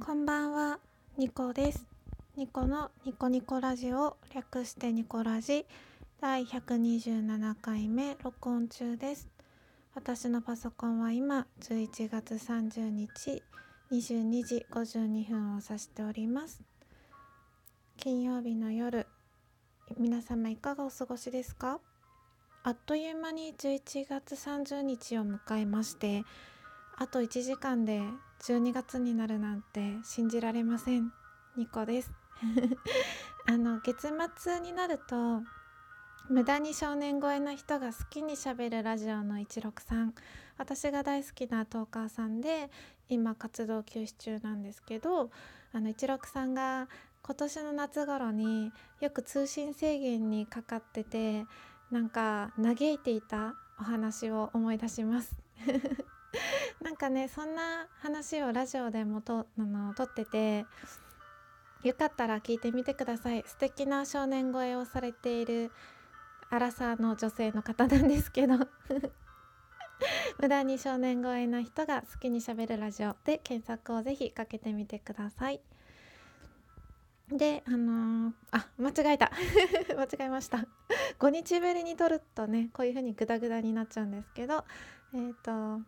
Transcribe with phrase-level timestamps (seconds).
[0.00, 0.78] こんばんは、
[1.16, 1.86] ニコです。
[2.36, 5.64] ニコのニコニコラジオ略してニコラジ
[6.20, 9.28] 第127回目録音中です。
[9.94, 13.42] 私のパソコンは今11月30日
[13.92, 16.62] 22時52分を指しております。
[17.96, 19.06] 金曜日の夜、
[19.98, 21.78] 皆様いかがお過ごしですか？
[22.64, 26.24] あっという間に11月30日を迎えまして、
[27.02, 28.00] あと1時間で
[28.42, 31.12] 12月になるなんて信じられません。
[31.56, 32.12] ニコです。
[33.50, 35.42] あの月末になると
[36.28, 40.12] 無駄に少年超えな人が好きにしゃべるラジオの163
[40.56, 42.70] 私が大好きなトーカーさんで
[43.08, 45.32] 今活動休止中なんですけど
[45.72, 46.88] あの163が
[47.20, 51.46] 今年の夏頃によく通信制限にかかってて
[51.90, 55.34] なんか嘆いていたお話を思い出します。
[56.82, 60.66] なんかねそんな話をラジオでもとあの撮ってて
[61.82, 63.42] よかったら聞いてみてください。
[63.46, 65.72] 素敵な少年声をされている
[66.50, 68.54] アラサーの女性の方なんですけど。
[70.38, 75.60] 無駄に少年声な人が好きにしゃべるラジオで検索をぜひかけてみてください。
[77.30, 79.30] であのーあ間違えた。
[79.96, 80.66] 間違えました。
[81.18, 84.64] 5日ぶりに撮るとねこういう風にグダグダになっちゃうんですけど。
[85.14, 85.80] えっ、と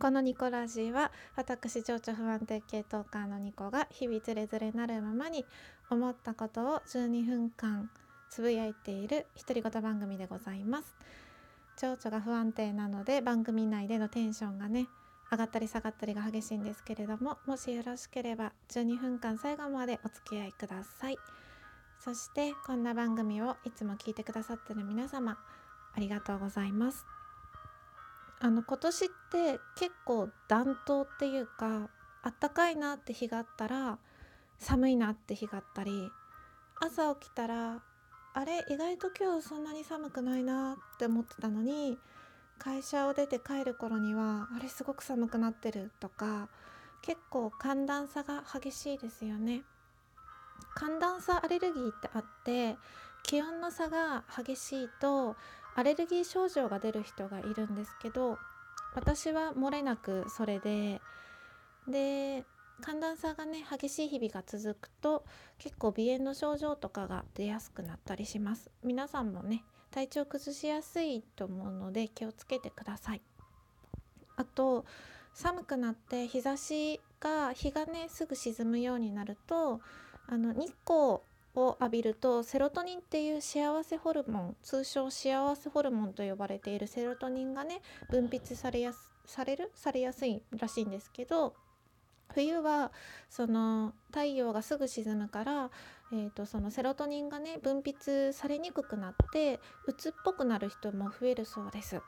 [0.00, 5.44] このニコラジーは私情緒不安定系トーカーのニコが日々ズレズレなるままに
[5.90, 7.90] 思ったことを12分間
[8.30, 10.96] つぶやいている独り言番組でございます。
[11.76, 14.86] 情緒が不安定なので番組内でのテンションがね
[15.30, 21.18] 上がったり下がったりが激しいんですけれどももしよろしければ12分間最後までお付き合いください。
[22.02, 25.36] そしてこんな番組をいつも聞いてくださってる皆様
[25.94, 27.19] ありがとうございます。
[28.40, 31.90] あの今年って結構暖冬っていうか
[32.22, 33.98] あったかいなって日があったら
[34.58, 36.10] 寒いなって日があったり
[36.80, 37.82] 朝起きたら
[38.32, 41.98] あれ意外と今日そんなに寒くないなって思ってたのに
[42.58, 46.48] 会社を出て帰る頃にはあれすごく寒くなってるとか
[47.02, 49.62] 結構寒暖差が激しいですよね。
[50.74, 52.76] 寒暖差アレルギーってあって
[53.22, 55.36] 気温の差が激しいと
[55.74, 58.38] アレルギー症状が出る人がいるんですけど
[58.94, 61.00] 私は漏れなくそれで
[61.88, 62.44] で
[62.80, 65.24] 寒暖差がね激しい日々が続くと
[65.58, 68.70] 結構鼻炎の症状とかが出やすくなったりします。
[68.82, 73.22] 皆さんもね体調崩しやすいと思うので気をつけてください。
[74.36, 74.86] あと
[75.34, 79.80] 寒くなって日差しが日がねすぐ沈むようになると
[80.26, 81.18] あの日光
[81.54, 87.80] を浴びるとセロトニンっていう幸せホルモン通称幸せホルモンと呼ばれているセロトニンがね
[88.10, 91.54] 分泌されやすされるされやすいらしいんですけど
[92.34, 92.92] 冬は
[93.28, 95.70] その太陽がすぐ沈むから、
[96.12, 102.00] えー、とそのセロトニンがね分泌されにくくなって鬱っぽくなる人も増えるそうです。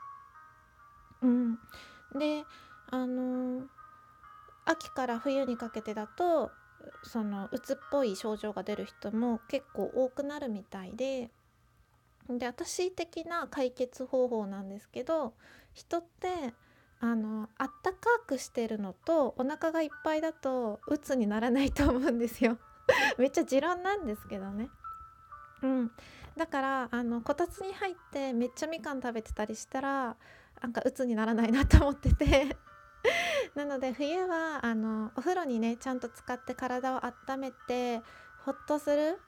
[1.21, 1.55] うん、
[2.17, 2.43] で
[2.89, 3.63] あの
[4.65, 6.51] 秋から冬にかけてだと
[7.03, 11.29] その鬱っぽい症状が出る人も結構多くなるみたいで
[12.29, 15.33] で私的な解決方法なんですけど
[15.73, 16.53] 人って
[16.99, 22.57] あのあったかくしてるのとお腹がいっぱいだと鬱にならないと思うんですよ。
[23.17, 24.69] めっちゃ持論なんですけどね。
[25.63, 25.91] うん。
[26.37, 30.15] だからあのこたつに入ってめっちゃみかん食べてたりしたら
[30.61, 32.55] なんか鬱にならないなと思ってて。
[33.55, 38.01] なので冬はあのお風呂にねちゃんと使って体を温めて
[38.45, 39.19] ほっとする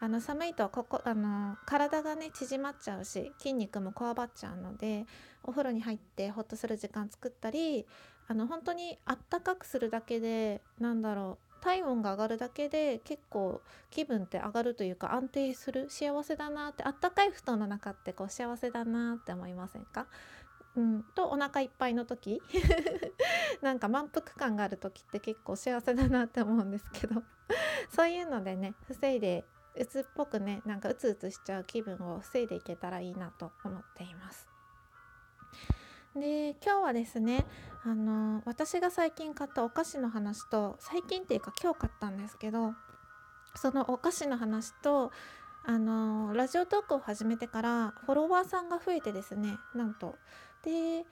[0.00, 5.06] あの寒いとここあの体がね縮まっちゃうし筋肉もこわばっちゃうので
[5.42, 7.86] お風呂に入ってほっとする時間作ったり
[8.28, 20.06] あの本当にあったかくするだけでなんだろう体温が上がるだけで結構気分って上がるというか安定する幸せだなってあったかい布団の中ってこう幸せだなって思いませんか？
[20.78, 22.40] うん、とお腹いっぱいの時。
[23.62, 27.24] なんか満腹感がある時って結構幸せだなって思うんですけど。
[27.90, 29.44] そういうのでね防いで
[29.74, 34.48] 鬱っぽくねなんかうつうつしちゃう気分を防いでいけたらいいなと思っています。
[36.14, 37.44] で今日はですね
[37.84, 42.74] あの私が最近買ったお菓子の話と最近っていうか今日買ったんですけど
[43.56, 45.10] そのお菓子の話と
[45.64, 50.16] あのラジオトークを始めてからフォロワーさんが増えてですねなんと
[50.64, 51.04] で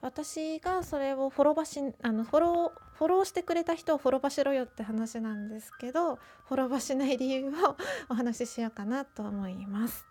[0.00, 7.76] 私がそれをフォローバしあのフォローフォローしてくれた人をフォローバしろよって話なんですけどフォローバしない理由を
[8.08, 10.06] お話ししようかなと思います。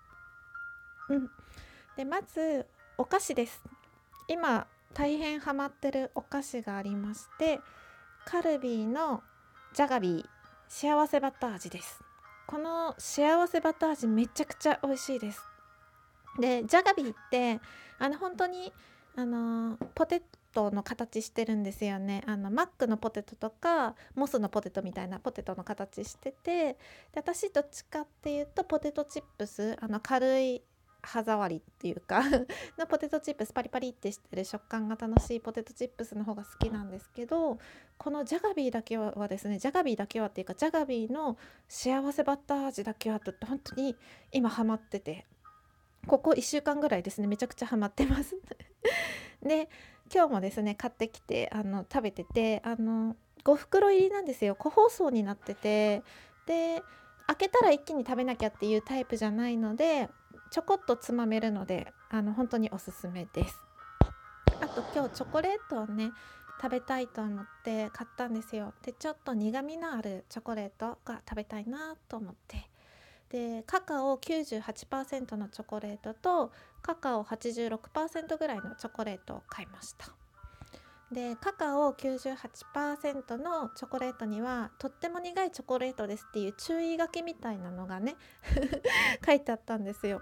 [1.09, 1.29] うん、
[1.95, 2.65] でまず
[2.97, 3.61] お菓子です。
[4.27, 7.59] 今大変ハマってるお菓子がありまして
[8.25, 9.21] カルビーの
[9.73, 10.25] ジャガビー
[10.67, 12.01] 幸せバター味です
[12.47, 15.41] この幸せバター味めちゃくちゃ美味しいです
[16.39, 17.59] でジャガビーって
[17.99, 18.73] あの本当に
[19.15, 20.21] あのポテ
[20.53, 22.23] トの形してるんですよね。
[22.25, 26.77] あのマックのポテトとかモスのポテトみたいなポテトの形しててで
[27.15, 30.63] 私どっちかっていうとポテトチップスあの軽い
[31.05, 32.23] 歯触りっていうか
[32.77, 37.59] のポテトチップスパリパリってしてる食感が楽しいポテトチップスの方が好きなんですけど
[37.97, 41.37] このジャガビーだけはですねジャガビーだけはっていうかジャガビーの
[41.69, 43.95] 幸せバター味だけはと本当に
[44.31, 45.25] 今ハマってて。
[46.07, 47.28] ここ1週間ぐらいですね。
[47.28, 48.38] めちゃくちゃハマってます。
[49.42, 49.69] で
[50.13, 54.56] 今日もですね買ってきてあの食べててあの5袋入りなんですよ。
[54.56, 56.04] 個包装になってて。
[56.46, 56.84] で
[57.28, 60.10] 開けたら一気に食べなきゃっていうタイプじゃないので
[60.52, 63.62] ちょこっとつまめるのであの本当におすすめです。
[64.62, 66.12] あと今日チョコレートをね
[66.62, 68.74] 食べたいと思って買ったんですよ。
[68.84, 72.69] でちょっと苦みのあるチョコレートが食べたいなと思って。
[73.30, 76.51] でカカオ98%のチョコレートと
[76.81, 80.07] カカオ86%ぐらいのチョコレートを買いました。
[81.12, 88.16] でカカオ98%のチョコレートにはとっても苦いチョコレートですっていう注意書きみたいなのがね
[89.25, 90.21] 書いてあったんですよ、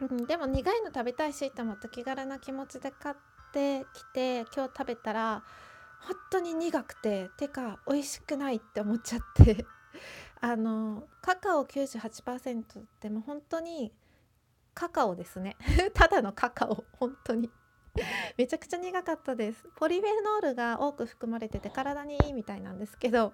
[0.00, 3.16] うん、でも苦いの食べたいしと思って気軽な気持ちで買っ
[3.52, 5.42] てきて今日食べたら
[6.00, 9.66] 本当に苦くててか美味しくないって思っちゃって。
[10.46, 13.92] あのカカオ98%ってもう本当に
[14.74, 15.56] カカオですね。
[15.92, 17.50] ただのカカオ本当に。
[18.36, 19.64] めちゃくちゃ苦かったです。
[19.74, 23.32] ポリフェノールが多く含まれてて体にいいみたいなんですけど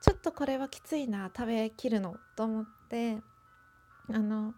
[0.00, 3.22] ちょっとこれはきついな食べきるのと思って。
[4.10, 4.54] あの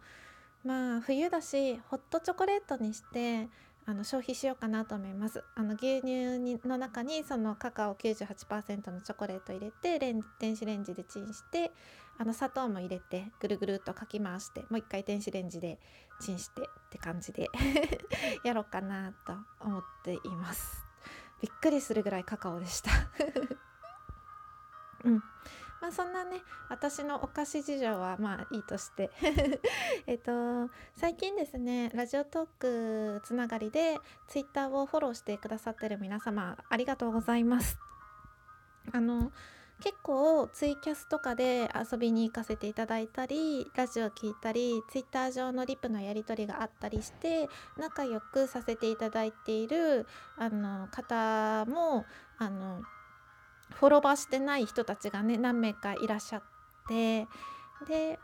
[0.65, 3.51] まあ冬だしホットチョコレートにして
[3.87, 5.43] あの消費しようかなと思います。
[5.55, 11.73] あの牛乳にの中にそのカカオ98%のチョコレート入れてレン電子レンジでチンして
[12.19, 15.79] あの砂糖も入れてぐるぐるっとかき回してもう一回電子レンジで
[16.21, 17.49] チンしてって感じで
[18.45, 20.85] やろうかなと思っています。
[21.41, 22.91] びっくりするぐらいカカオでした。
[25.05, 25.23] うん。
[25.81, 29.11] まあそんなね私のお菓子事情はまあいいとして。
[30.07, 33.99] えっと最近ですねラジオトークつながりで
[34.29, 37.79] ツイッターをフォローしてくださってる皆様ありがとうございます。
[38.93, 39.33] あの
[39.81, 47.49] 結構ツイキャスとかで遊びに行かせていただいたりラジオ聞いたりツイッター上のリプのやり取りがあったりして
[47.79, 50.07] 仲良くさせていただいている
[50.37, 52.05] あの方も
[52.39, 52.83] あの
[53.75, 56.43] フォロバーしてない人たちがね何名かいらっしゃっ
[56.89, 57.27] て
[57.87, 58.19] で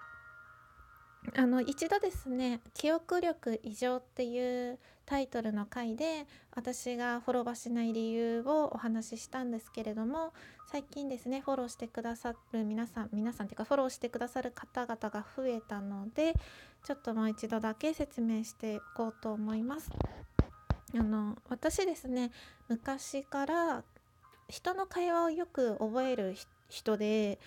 [1.34, 10.32] あの一度ですね「記憶力異常」っていうタイトルの回で私がフォローバしない理由をお話ししたんですけれども
[10.70, 16.34] 最近ですねフォローしてくださる皆さん皆さんっていうかフォローしてくださる方々が増えたので
[16.84, 19.90] ちょっともう一度だけ説明していこうと思います。
[20.94, 22.30] あの私ですね
[22.68, 23.84] 昔から
[24.48, 26.34] 人の会話をよく覚える
[26.68, 27.38] 人で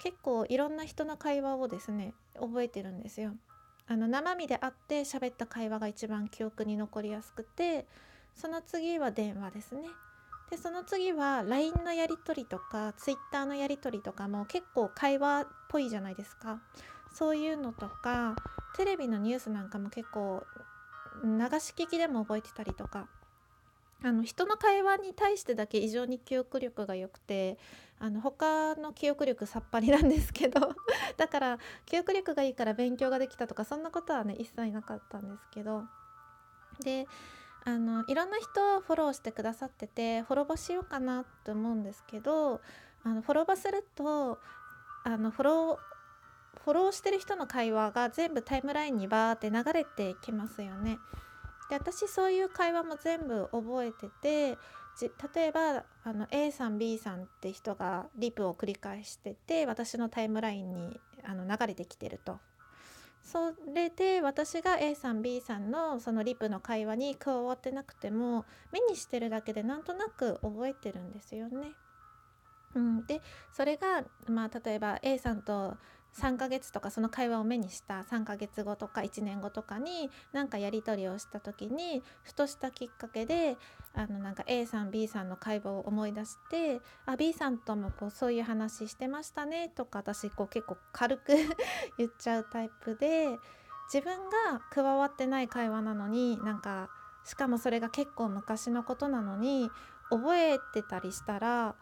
[0.00, 3.32] 結構いろんな人の会話をですね覚えてるんですよ。
[3.88, 7.86] あの生身で会って喋った会話が一番記憶に残りやすくて
[8.34, 9.82] その次は電話ですね。
[10.50, 16.60] でその次は LINE のやり取りとか Twitter のやり取りとかも結構会話っぽいじゃないですか。
[17.12, 18.36] そういうのとか
[18.76, 20.44] テレビのニュースなんかも結構
[21.24, 21.30] 流
[21.60, 23.08] し聞きでも覚えてたりとか
[24.02, 27.58] あの人の会話に対してだけ異常に記憶力が良くて
[27.98, 30.74] あの他の記憶力さっぱりなんですけど
[31.16, 35.84] だから記憶力がいいから勉強ができたとかそんなことはね一切なかったんですけど
[36.80, 37.08] で
[37.64, 42.60] あのいろんな人をフォローしてくださっててフォローバしようかなって思うんですけど
[43.02, 44.38] あのフォローバすると
[45.04, 45.96] あのフォロー
[46.64, 50.98] フォローしてる人の会話が全部タイムラインにバーって流れてきますよね。
[51.68, 54.58] で私そういう会話も全部覚えてて
[55.34, 62.38] 例えばあの A さん B さんって人がリプを繰り返してて私のタイムラインにあの流れてきてると。
[63.22, 71.72] それで私が A さん B さんのそのリプの会話に加わってなくても目にしてるだけでなんとなく覚えてるんですよね。
[72.76, 73.20] うん、で
[73.52, 75.76] それが、まあ、例えば A さんと
[76.20, 83.56] 3ヶ月とかその会話を目にした3ヶ月後とか1年後とかに何かやり取りをした時にふとしたきっかけで
[83.94, 91.32] あのなんか A さん B さんの会話を思い出してあ B さんともこうそういう話してましたねとか私こう結構軽く
[91.98, 93.38] 言っちゃうタイプで
[93.92, 94.16] 自分
[94.52, 96.88] が加わってない会話なのになんか
[97.24, 99.70] しかもそれが結構昔のことなのに
[100.10, 101.74] 覚えてたりしたら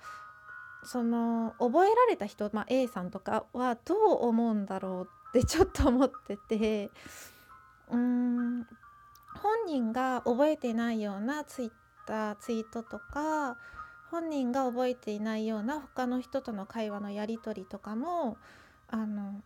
[0.85, 6.91] その覚えられた人、まあ、A さんとかはどう思うんだろうって ちょっと思ってて。
[7.91, 8.67] うん
[9.37, 11.71] 本人が覚えていないようなツイッ
[12.07, 13.59] ターツイートとか
[14.11, 18.39] 本人が覚えていないような他の人との会話のやり取りとかも
[18.89, 19.43] あの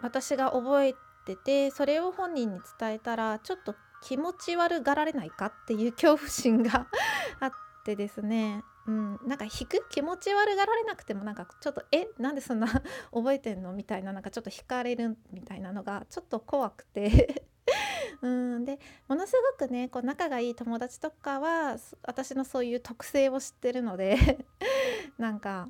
[0.00, 0.94] 私が覚え
[1.26, 6.86] ててそれを本人に伝えたらちょっと気持ち悪がられないかっていう恐怖心が
[7.40, 7.52] あっ
[7.84, 8.64] てですね。
[8.86, 12.66] うん、なんか引く気持ち悪がられなくてもなんかちょっとえなんでそんな
[13.12, 17.44] 覚えてんのみたいななんかちょっと惹かれるみたいなのがちょっと怖くて。
[18.22, 24.44] うんでものすごくねこう仲がいい友達とかは私のそういう特性を知ってるので
[25.18, 25.68] なんか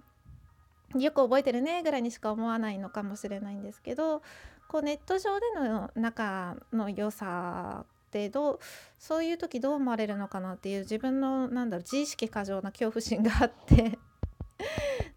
[0.94, 4.22] よく覚えてるねぐらいにしか思わないのかもしれないんですけど
[4.68, 8.58] こうネット上での仲の良さってどう
[8.98, 13.98] そういう時どう思われるのかなっていう自分のなんだろう自意識過剰な恐怖心があって。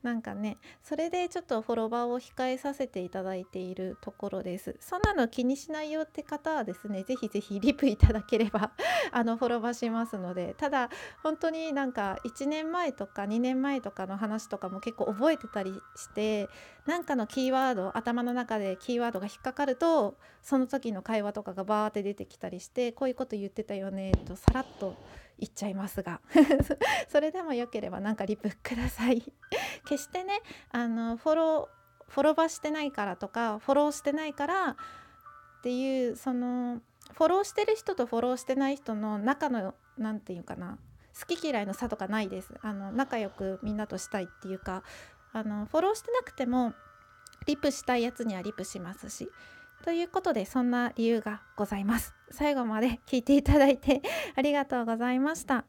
[0.05, 4.75] なんかねそれでちょっとフォロワーを控えさせていただいているところです。
[4.79, 8.71] そんなの気にしないよって方はですねぜひぜひリプいただければ
[9.11, 10.53] あのフォロワーしますので。
[10.57, 10.89] ただ
[11.23, 16.49] 本当になんか1年前とか2年前とかの話とかも結構覚えてたりして
[16.85, 24.95] なんかのキーワード頭の中でキーワードが引っかかるとその時の会話とかがバーって出てきたりしてこういうこと言ってたよねとさらっと
[25.39, 26.21] 言っちゃいますが。
[27.09, 29.23] それでもよければなんかリプください。
[29.85, 34.75] 決してねあのフォローフォロバーしてないからとかフォローしてないからっ
[35.63, 36.81] ていうその
[37.13, 40.77] フォローしてる人とフォローしてない人の中の何て言うかな
[41.19, 42.53] 好き嫌いの差とかないです。
[42.61, 44.83] あの仲良くみんなとしたいっていうか。
[45.35, 46.73] あのフォローしてなくても
[47.45, 49.29] リプしたいやつにはリプしますし。
[49.83, 52.13] ということでそんな理由がございます。
[52.31, 54.01] 最後まで聞いていただいて
[54.35, 55.65] ありがとうございました。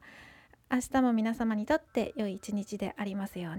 [0.71, 3.55] 明日も皆様にとって良い一日でありますように。